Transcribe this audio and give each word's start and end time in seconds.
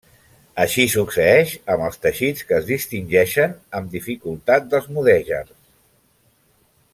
Així 0.61 0.85
succeeix 0.93 1.51
amb 1.73 1.85
els 1.87 2.01
teixits 2.05 2.47
que 2.51 2.57
es 2.59 2.65
distingeixen 2.69 3.53
amb 3.81 3.93
dificultat 3.97 4.67
dels 4.73 4.89
mudèjars. 4.97 5.55